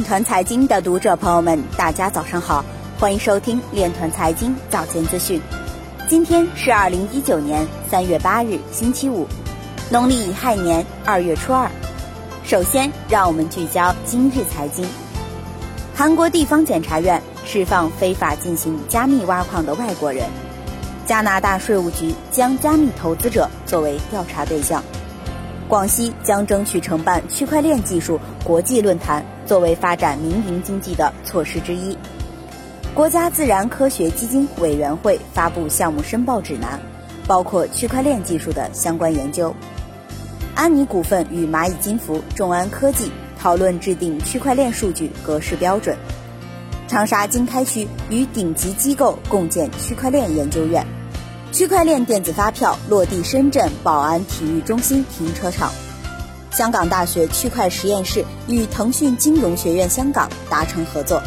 [0.00, 2.64] 链团财经的读者朋友们，大家早上好，
[2.98, 5.38] 欢迎收听链团财经早间资讯。
[6.08, 9.28] 今天是二零一九年三月八日，星期五，
[9.90, 11.70] 农历乙亥年二月初二。
[12.44, 14.88] 首先，让我们聚焦今日财经。
[15.94, 20.24] 韩国地方检察院释放非法进行加密挖矿的外国人。
[21.04, 24.82] 加拿大税务局将加密投资者作为调查对象。
[25.70, 31.96] 广西将争取承办区块链技术国际论坛，作为发展民营经济的措施之一。
[32.92, 36.80] 国家自然科学基金委员会发布项目申报指南，
[37.24, 39.54] 包括区块链技术的相关研究。
[40.56, 45.96] 安妮股份与蚂蚁金服、众安科技讨论制定区块链数据格式标准。
[46.88, 50.84] 长沙经开区与顶级机构共建区块链研究院。
[51.52, 55.72] 区块链电子发票落地深圳宝安体育中心停车场。
[56.52, 61.20] 香港大学区块实验室与腾讯金融学院香港达成合作。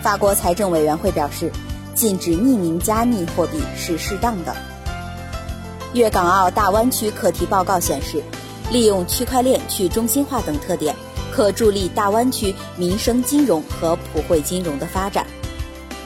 [0.00, 1.50] 法国财政委员会表示，
[1.94, 4.54] 禁止匿名加密货币是适当的。
[5.92, 8.22] 粤港澳大湾区课题报告显示，
[8.70, 10.94] 利用区块链去中心化等特点，
[11.32, 15.26] 可助力大湾区民生金融和普惠金融的发展。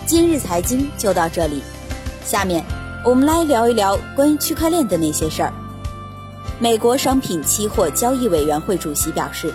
[0.06, 1.62] 今日财经就到这里，
[2.24, 2.64] 下面。
[3.06, 5.52] 我们来聊一聊关于区块链的那些事儿。
[6.58, 9.54] 美国商品期货交易委员会主席表示，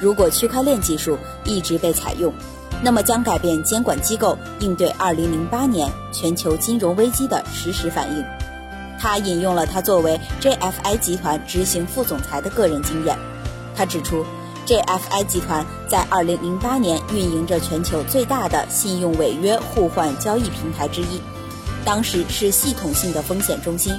[0.00, 2.34] 如果区块链技术一直被采用，
[2.82, 8.24] 那么将改变监管机构应对2008年全球金融危机的实时反应。
[8.98, 13.16] 他引用了他作为 JFI 集团执行副总裁的个人经验。
[13.76, 14.24] 他指出
[14.66, 21.20] ，JFI 集团在2008年运营着全球最大的信用违约互换交易平台之一。
[21.88, 23.98] 当时是系统性的风险中心。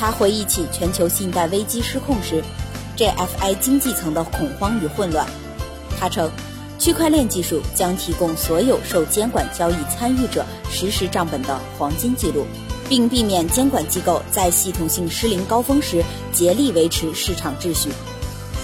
[0.00, 2.42] 他回忆起全球信贷危机失控时
[2.96, 5.26] ，JFI 经济层的恐慌与混乱。
[6.00, 6.30] 他称，
[6.78, 12.46] 区块链技术将提供所有受监管交易参与者实时账本的黄金记录，
[12.88, 16.02] 并避免监管机构在系统性失灵高峰时
[16.32, 17.90] 竭力维持市场秩序。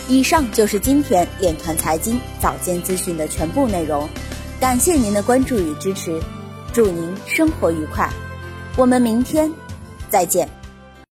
[0.09, 4.09] 以上就是今天链团财经早间资讯的全部内容，
[4.59, 6.19] 感谢您的关注与支持，
[6.73, 8.11] 祝您生活愉快。
[8.77, 9.53] 我们明天
[10.11, 10.64] 再见。